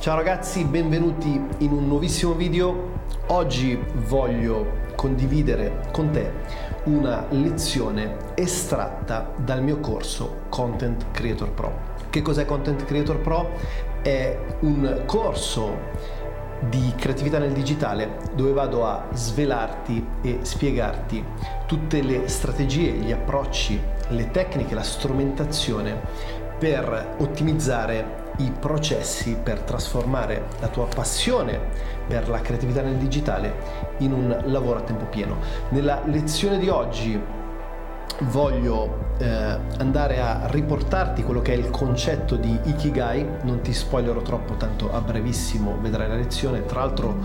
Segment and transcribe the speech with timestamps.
[0.00, 3.00] Ciao ragazzi, benvenuti in un nuovissimo video.
[3.26, 6.32] Oggi voglio condividere con te
[6.84, 11.78] una lezione estratta dal mio corso Content Creator Pro.
[12.08, 13.50] Che cos'è Content Creator Pro?
[14.00, 15.76] È un corso
[16.60, 21.22] di creatività nel digitale dove vado a svelarti e spiegarti
[21.66, 23.78] tutte le strategie, gli approcci,
[24.08, 31.58] le tecniche, la strumentazione per ottimizzare i processi per trasformare la tua passione
[32.06, 33.52] per la creatività nel digitale
[33.98, 35.38] in un lavoro a tempo pieno.
[35.70, 37.20] Nella lezione di oggi
[38.24, 44.20] voglio eh, andare a riportarti quello che è il concetto di Ikigai, non ti spoilerò
[44.20, 47.16] troppo, tanto a brevissimo vedrai la lezione, tra l'altro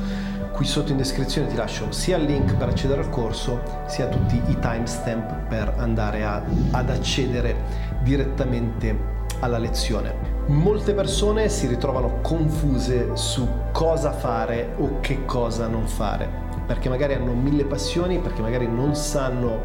[0.53, 4.41] qui sotto in descrizione ti lascio sia il link per accedere al corso sia tutti
[4.47, 7.55] i timestamp per andare a, ad accedere
[8.03, 10.33] direttamente alla lezione.
[10.47, 16.29] Molte persone si ritrovano confuse su cosa fare o che cosa non fare,
[16.65, 19.63] perché magari hanno mille passioni, perché magari non sanno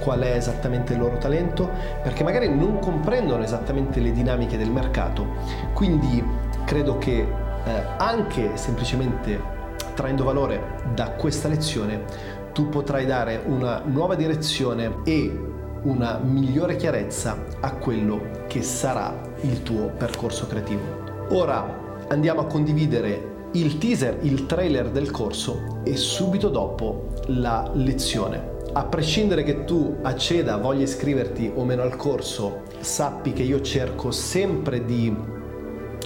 [0.00, 1.68] qual è esattamente il loro talento,
[2.02, 5.26] perché magari non comprendono esattamente le dinamiche del mercato.
[5.72, 6.22] Quindi
[6.64, 9.56] credo che eh, anche semplicemente
[9.94, 17.44] traendo valore da questa lezione tu potrai dare una nuova direzione e una migliore chiarezza
[17.60, 21.26] a quello che sarà il tuo percorso creativo.
[21.30, 28.56] Ora andiamo a condividere il teaser, il trailer del corso e subito dopo la lezione.
[28.72, 34.10] A prescindere che tu acceda, voglia iscriverti o meno al corso, sappi che io cerco
[34.10, 35.14] sempre di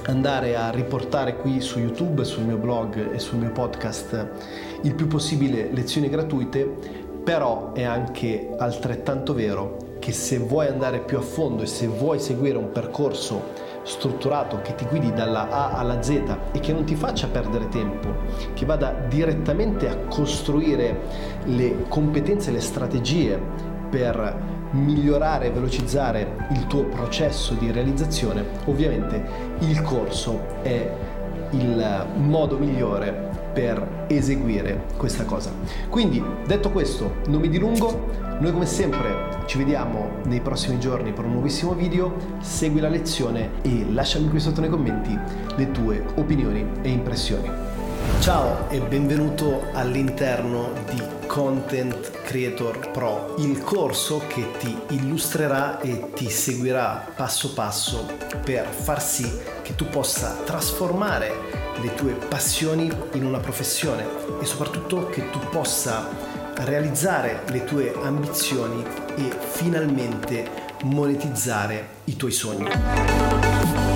[0.04, 4.28] andare a riportare qui su YouTube, sul mio blog e sul mio podcast
[4.82, 11.18] il più possibile lezioni gratuite però è anche altrettanto vero che se vuoi andare più
[11.18, 16.02] a fondo e se vuoi seguire un percorso strutturato che ti guidi dalla A alla
[16.02, 18.08] Z e che non ti faccia perdere tempo,
[18.54, 21.00] che vada direttamente a costruire
[21.44, 23.40] le competenze e le strategie
[23.90, 29.22] per migliorare e velocizzare il tuo processo di realizzazione, ovviamente
[29.60, 30.90] il corso è
[31.50, 35.52] il modo migliore per eseguire questa cosa.
[35.88, 41.24] Quindi, detto questo, non mi dilungo, noi come sempre ci vediamo nei prossimi giorni per
[41.24, 45.16] un nuovissimo video, segui la lezione e lasciami qui sotto nei commenti
[45.56, 47.50] le tue opinioni e impressioni.
[48.18, 56.28] Ciao e benvenuto all'interno di Content Creator Pro, il corso che ti illustrerà e ti
[56.28, 58.06] seguirà passo passo
[58.44, 59.30] per far sì
[59.62, 64.06] che tu possa trasformare le tue passioni in una professione
[64.40, 66.08] e soprattutto che tu possa
[66.58, 68.84] realizzare le tue ambizioni
[69.16, 70.48] e finalmente
[70.84, 73.91] monetizzare i tuoi sogni.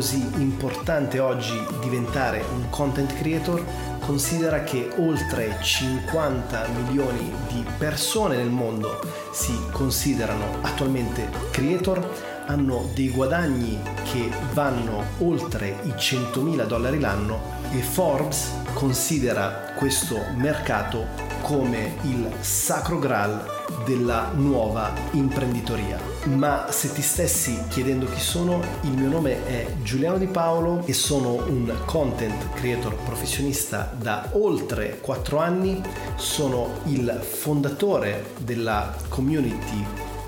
[0.00, 3.62] Così importante oggi diventare un content creator?
[3.98, 8.98] Considera che oltre 50 milioni di persone nel mondo
[9.30, 12.02] si considerano attualmente creator,
[12.46, 13.78] hanno dei guadagni
[14.10, 21.08] che vanno oltre i 100.000 dollari l'anno e Forbes considera questo mercato
[21.42, 28.90] come il sacro graal della nuova imprenditoria ma se ti stessi chiedendo chi sono, il
[28.90, 35.38] mio nome è Giuliano Di Paolo e sono un content creator professionista da oltre 4
[35.38, 35.80] anni,
[36.16, 39.84] sono il fondatore della community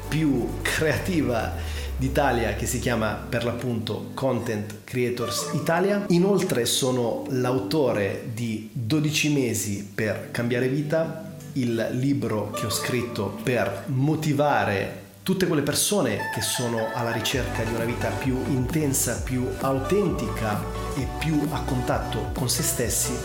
[0.08, 1.52] più creativa
[1.96, 6.04] d'Italia che si chiama per l'appunto Content Creators Italia.
[6.08, 13.84] Inoltre sono l'autore di 12 mesi per cambiare vita, il libro che ho scritto per
[13.86, 20.60] motivare tutte quelle persone che sono alla ricerca di una vita più intensa, più autentica
[20.96, 23.16] e più a contatto con se stessi,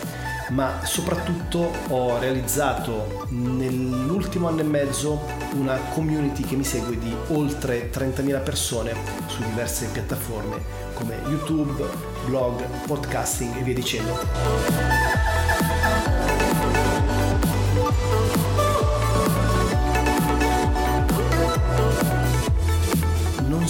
[0.49, 5.19] ma soprattutto ho realizzato nell'ultimo anno e mezzo
[5.53, 8.93] una community che mi segue di oltre 30.000 persone
[9.25, 11.83] su diverse piattaforme come YouTube,
[12.25, 15.16] blog, podcasting e via dicendo.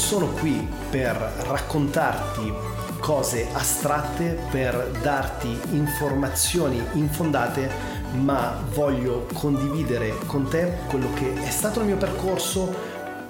[0.07, 1.17] Sono qui per
[1.47, 2.53] raccontarti
[2.97, 7.69] cose astratte, per darti informazioni infondate,
[8.13, 12.73] ma voglio condividere con te quello che è stato il mio percorso,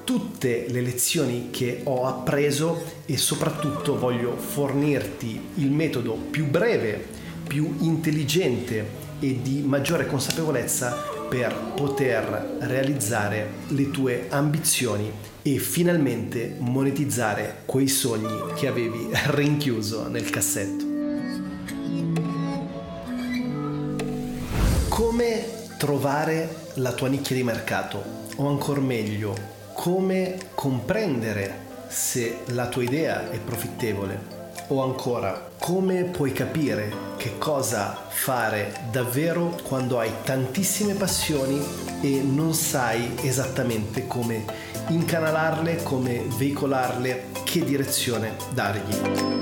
[0.03, 7.03] tutte le lezioni che ho appreso e soprattutto voglio fornirti il metodo più breve
[7.47, 8.87] più intelligente
[9.19, 18.53] e di maggiore consapevolezza per poter realizzare le tue ambizioni e finalmente monetizzare quei sogni
[18.55, 20.85] che avevi rinchiuso nel cassetto.
[24.89, 25.45] Come
[25.77, 28.03] trovare la tua nicchia di mercato
[28.37, 29.35] o ancora meglio,
[29.73, 34.36] come comprendere se la tua idea è profittevole
[34.67, 41.63] o ancora, come puoi capire che cosa fare davvero quando hai tantissime passioni
[42.01, 44.45] e non sai esattamente come
[44.87, 49.35] incanalarle, come veicolarle, che direzione dargli.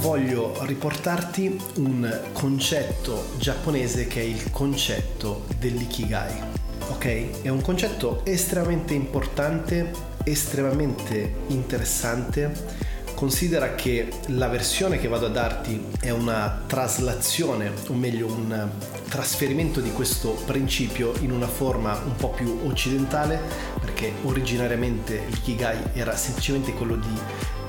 [0.00, 6.51] voglio riportarti un concetto giapponese che è il concetto dell'ikigai
[6.92, 7.42] ok?
[7.42, 9.90] È un concetto estremamente importante,
[10.24, 12.90] estremamente interessante.
[13.14, 18.68] Considera che la versione che vado a darti è una traslazione, o meglio un
[19.08, 23.40] trasferimento di questo principio in una forma un po' più occidentale,
[23.80, 27.20] perché originariamente l'ikigai era semplicemente quello di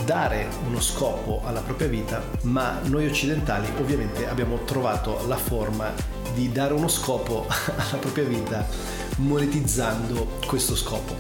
[0.05, 5.93] dare uno scopo alla propria vita, ma noi occidentali ovviamente abbiamo trovato la forma
[6.33, 7.45] di dare uno scopo
[7.77, 8.67] alla propria vita
[9.17, 11.15] monetizzando questo scopo.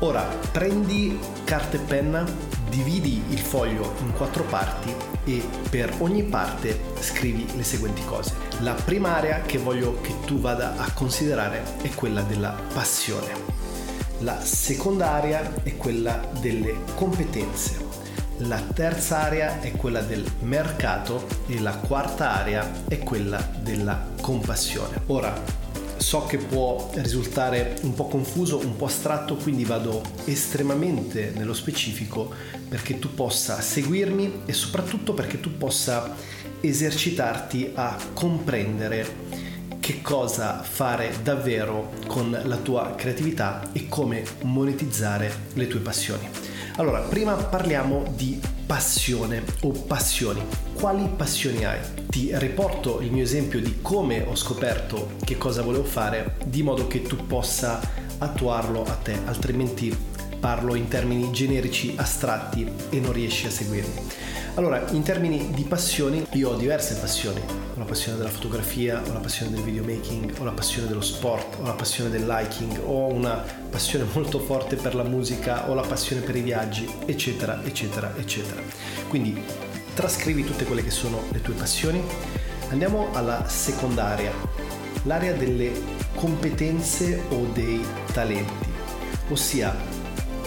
[0.00, 2.24] Ora prendi carta e penna,
[2.68, 4.92] dividi il foglio in quattro parti
[5.24, 8.34] e per ogni parte scrivi le seguenti cose.
[8.60, 13.60] La prima area che voglio che tu vada a considerare è quella della passione.
[14.20, 17.90] La seconda area è quella delle competenze.
[18.38, 25.00] La terza area è quella del mercato e la quarta area è quella della compassione.
[25.06, 25.61] Ora,
[26.02, 32.30] so che può risultare un po' confuso, un po' astratto, quindi vado estremamente nello specifico
[32.68, 36.14] perché tu possa seguirmi e soprattutto perché tu possa
[36.60, 39.40] esercitarti a comprendere
[39.78, 46.28] che cosa fare davvero con la tua creatività e come monetizzare le tue passioni.
[46.76, 50.42] Allora, prima parliamo di passione o passioni.
[50.74, 51.80] Quali passioni hai?
[52.08, 56.86] Ti riporto il mio esempio di come ho scoperto che cosa volevo fare, di modo
[56.86, 57.80] che tu possa
[58.18, 59.94] attuarlo a te, altrimenti
[60.42, 64.08] parlo in termini generici, astratti e non riesci a seguirmi.
[64.54, 67.38] Allora, in termini di passioni, io ho diverse passioni.
[67.38, 71.58] Ho la passione della fotografia, ho la passione del videomaking, ho la passione dello sport,
[71.60, 73.40] ho la passione del liking, ho una
[73.70, 78.60] passione molto forte per la musica, ho la passione per i viaggi, eccetera, eccetera, eccetera.
[79.06, 79.40] Quindi
[79.94, 82.02] trascrivi tutte quelle che sono le tue passioni.
[82.70, 84.32] Andiamo alla seconda area,
[85.04, 85.70] l'area delle
[86.16, 87.80] competenze o dei
[88.12, 88.52] talenti,
[89.28, 90.00] ossia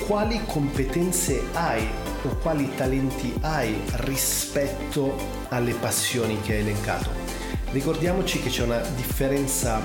[0.05, 1.87] quali competenze hai
[2.23, 5.15] o quali talenti hai rispetto
[5.49, 7.09] alle passioni che hai elencato.
[7.71, 9.81] Ricordiamoci che c'è una differenza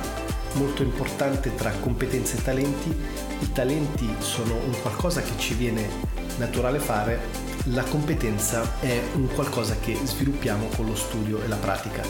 [0.54, 2.94] molto importante tra competenze e talenti.
[3.40, 5.88] I talenti sono un qualcosa che ci viene
[6.36, 7.18] naturale fare,
[7.64, 12.02] la competenza è un qualcosa che sviluppiamo con lo studio e la pratica.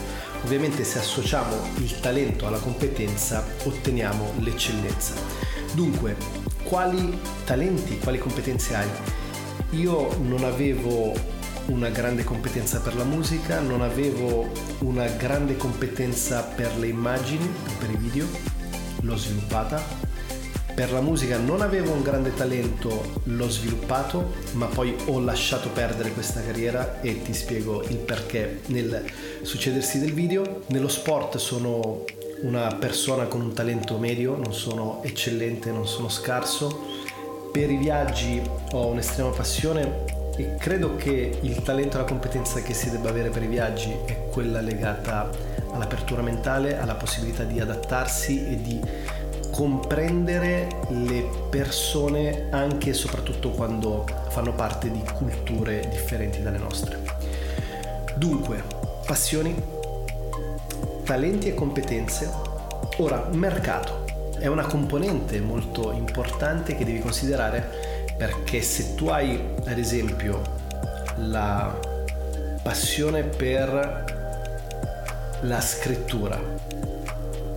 [0.43, 5.13] Ovviamente se associamo il talento alla competenza otteniamo l'eccellenza.
[5.73, 6.40] Dunque,
[6.71, 8.87] quali talenti, quali competenze hai?
[9.71, 11.13] Io non avevo
[11.65, 14.49] una grande competenza per la musica, non avevo
[14.79, 17.45] una grande competenza per le immagini,
[17.77, 18.25] per i video,
[19.01, 19.83] l'ho sviluppata.
[20.73, 26.13] Per la musica non avevo un grande talento, l'ho sviluppato, ma poi ho lasciato perdere
[26.13, 29.03] questa carriera e ti spiego il perché nel
[29.41, 30.61] succedersi del video.
[30.67, 32.05] Nello sport sono
[32.41, 37.01] una persona con un talento medio, non sono eccellente, non sono scarso
[37.51, 40.05] per i viaggi ho un'estrema passione
[40.37, 43.93] e credo che il talento e la competenza che si debba avere per i viaggi
[44.05, 45.29] è quella legata
[45.73, 48.79] all'apertura mentale, alla possibilità di adattarsi e di
[49.51, 56.99] comprendere le persone anche e soprattutto quando fanno parte di culture differenti dalle nostre.
[58.15, 58.63] Dunque,
[59.05, 59.53] passioni,
[61.03, 62.29] talenti e competenze.
[62.97, 64.05] Ora, mercato
[64.39, 70.41] è una componente molto importante che devi considerare perché se tu hai ad esempio
[71.17, 71.79] la
[72.63, 74.05] passione per
[75.41, 76.39] la scrittura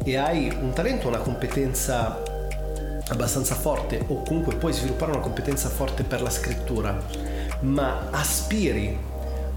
[0.02, 2.22] e hai un talento, una competenza
[3.08, 6.96] abbastanza forte o comunque puoi sviluppare una competenza forte per la scrittura,
[7.60, 8.98] ma aspiri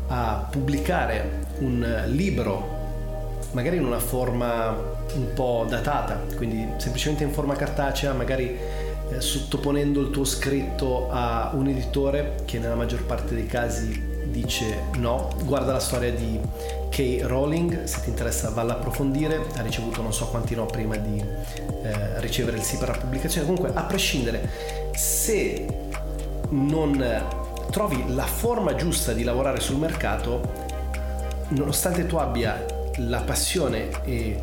[0.08, 2.77] a pubblicare un libro
[3.52, 4.70] magari in una forma
[5.16, 8.58] un po' datata, quindi semplicemente in forma cartacea, magari
[9.10, 14.84] eh, sottoponendo il tuo scritto a un editore che nella maggior parte dei casi dice
[14.98, 16.40] no, guarda la storia di
[16.90, 21.24] Kay Rowling, se ti interessa valla approfondire, ha ricevuto non so quanti no prima di
[21.84, 24.50] eh, ricevere il sì per la pubblicazione, comunque a prescindere,
[24.94, 25.66] se
[26.50, 27.24] non
[27.72, 30.66] trovi la forma giusta di lavorare sul mercato,
[31.50, 32.66] nonostante tu abbia
[32.98, 34.40] la passione e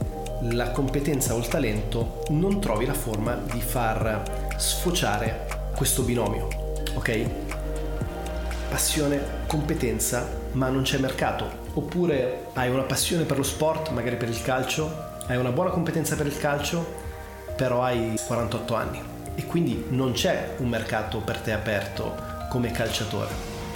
[0.50, 4.22] la competenza o il talento, non trovi la forma di far
[4.56, 6.48] sfociare questo binomio,
[6.94, 7.52] ok?
[8.74, 11.62] passione, competenza, ma non c'è mercato.
[11.74, 16.16] Oppure hai una passione per lo sport, magari per il calcio, hai una buona competenza
[16.16, 16.84] per il calcio,
[17.54, 19.00] però hai 48 anni
[19.36, 22.16] e quindi non c'è un mercato per te aperto
[22.50, 23.30] come calciatore.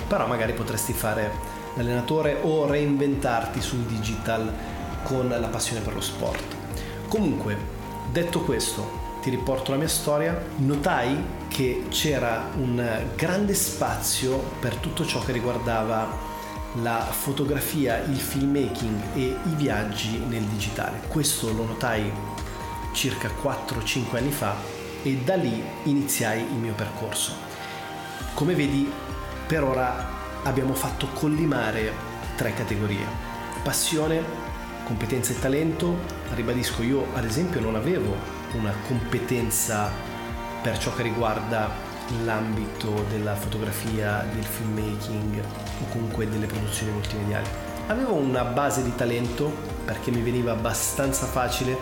[0.09, 1.31] Però magari potresti fare
[1.79, 4.53] l'allenatore o reinventarti sul digital
[5.05, 6.43] con la passione per lo sport.
[7.07, 7.57] Comunque,
[8.11, 15.07] detto questo, ti riporto la mia storia, notai che c'era un grande spazio per tutto
[15.07, 16.27] ciò che riguardava
[16.83, 21.01] la fotografia, il filmmaking e i viaggi nel digitale.
[21.09, 22.13] Questo lo notai
[22.93, 24.55] circa 4-5 anni fa
[25.03, 27.33] e da lì iniziai il mio percorso.
[28.35, 28.91] Come vedi,
[29.47, 31.93] per ora abbiamo fatto collimare
[32.37, 33.05] tre categorie.
[33.63, 34.23] Passione,
[34.85, 35.97] competenza e talento.
[36.35, 38.15] Ribadisco, io ad esempio non avevo
[38.53, 39.91] una competenza
[40.63, 41.69] per ciò che riguarda
[42.25, 45.43] l'ambito della fotografia, del filmmaking
[45.83, 47.47] o comunque delle produzioni multimediali.
[47.89, 49.51] Avevo una base di talento
[49.85, 51.77] perché mi veniva abbastanza facile,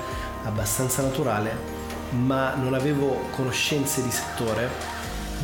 [0.45, 1.75] abbastanza naturale,
[2.11, 4.71] ma non avevo conoscenze di settore,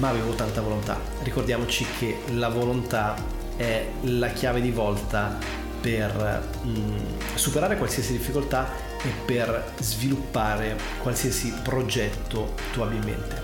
[0.02, 0.99] ma avevo tanta volontà.
[1.23, 3.14] Ricordiamoci che la volontà
[3.54, 5.38] è la chiave di volta
[5.80, 6.97] per mm,
[7.35, 8.68] superare qualsiasi difficoltà
[9.00, 13.42] e per sviluppare qualsiasi progetto tu abbia in mente.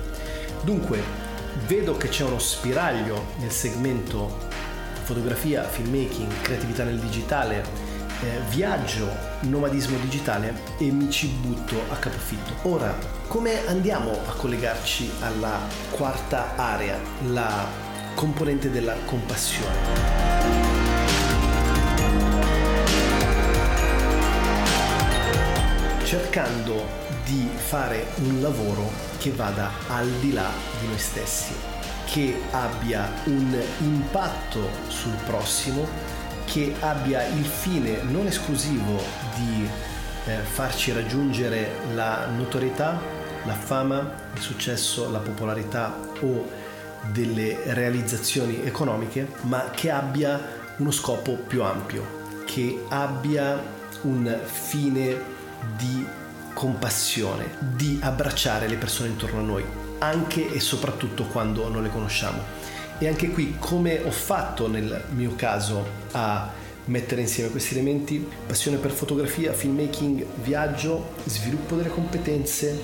[0.63, 1.01] Dunque,
[1.69, 4.47] vedo che c'è uno spiraglio nel segmento
[5.05, 7.65] fotografia, filmmaking, creatività nel digitale,
[8.23, 9.09] eh, viaggio,
[9.41, 12.69] nomadismo digitale e mi ci butto a capofitto.
[12.69, 12.97] Ora,
[13.27, 15.61] come andiamo a collegarci alla
[15.91, 16.99] quarta area,
[17.31, 17.67] la
[18.15, 20.29] componente della compassione?
[26.09, 26.87] cercando
[27.27, 30.49] di fare un lavoro che vada al di là
[30.81, 31.53] di noi stessi,
[32.07, 35.87] che abbia un impatto sul prossimo,
[36.51, 39.03] che abbia il fine non esclusivo
[39.37, 39.69] di
[40.25, 42.99] eh, farci raggiungere la notorietà,
[43.45, 46.49] la fama, il successo, la popolarità o
[47.13, 50.41] delle realizzazioni economiche, ma che abbia
[50.79, 53.63] uno scopo più ampio, che abbia
[54.03, 55.21] un fine
[55.77, 56.07] di
[56.55, 59.65] compassione, di abbracciare le persone intorno a noi,
[59.99, 62.43] anche e soprattutto quando non le conosciamo.
[63.01, 66.51] E anche qui, come ho fatto nel mio caso a
[66.87, 72.77] mettere insieme questi elementi, passione per fotografia, filmmaking, viaggio, sviluppo delle competenze,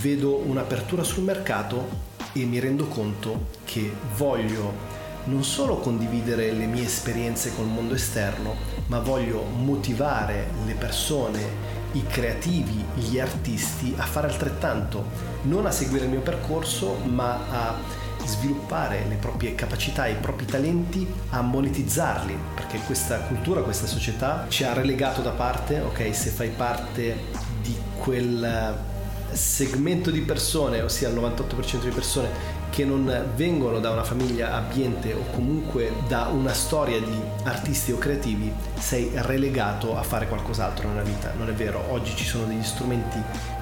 [0.00, 6.84] vedo un'apertura sul mercato e mi rendo conto che voglio non solo condividere le mie
[6.84, 8.54] esperienze col mondo esterno,
[8.86, 15.04] ma voglio motivare le persone i creativi, gli artisti a fare altrettanto,
[15.42, 17.78] non a seguire il mio percorso, ma a
[18.24, 24.64] sviluppare le proprie capacità, i propri talenti, a monetizzarli, perché questa cultura, questa società ci
[24.64, 27.16] ha relegato da parte, ok, se fai parte
[27.60, 28.90] di quel
[29.32, 35.12] segmento di persone, ossia il 98% di persone che non vengono da una famiglia abbiente
[35.12, 41.02] o comunque da una storia di artisti o creativi, sei relegato a fare qualcos'altro nella
[41.02, 41.34] vita.
[41.36, 43.18] Non è vero, oggi ci sono degli strumenti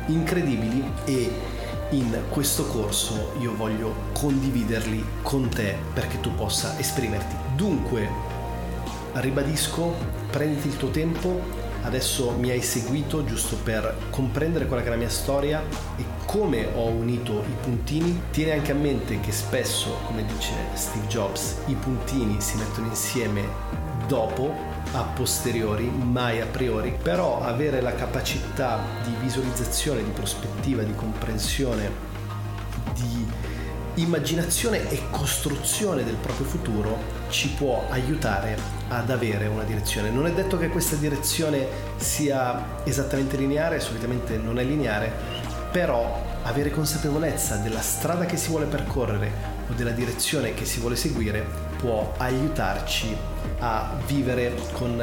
[0.06, 1.32] incredibili e
[1.90, 7.34] in questo corso io voglio condividerli con te perché tu possa esprimerti.
[7.56, 8.08] Dunque,
[9.14, 9.94] ribadisco,
[10.30, 11.40] prenditi il tuo tempo,
[11.82, 15.62] adesso mi hai seguito giusto per comprendere quella che è la mia storia
[15.96, 18.22] e come ho unito i puntini.
[18.30, 23.42] Tieni anche a mente che spesso, come dice Steve Jobs, i puntini si mettono insieme
[24.06, 24.54] dopo,
[24.92, 31.90] a posteriori, mai a priori, però avere la capacità di visualizzazione, di prospettiva, di comprensione,
[32.94, 33.26] di
[33.94, 38.56] immaginazione e costruzione del proprio futuro ci può aiutare
[38.88, 40.10] ad avere una direzione.
[40.10, 41.66] Non è detto che questa direzione
[41.96, 45.12] sia esattamente lineare, solitamente non è lineare,
[45.70, 50.96] però avere consapevolezza della strada che si vuole percorrere o della direzione che si vuole
[50.96, 51.44] seguire
[51.78, 53.16] può aiutarci
[53.60, 55.02] a vivere con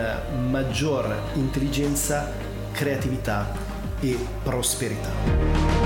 [0.50, 2.32] maggior intelligenza,
[2.72, 3.52] creatività
[4.00, 5.77] e prosperità.